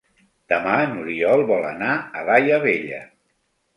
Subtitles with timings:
[0.53, 3.03] Demà n'Oriol vol anar a Daia Vella.